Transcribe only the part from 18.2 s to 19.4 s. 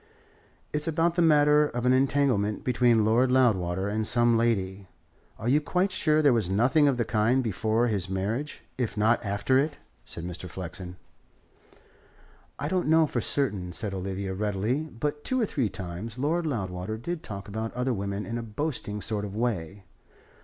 in a boasting sort of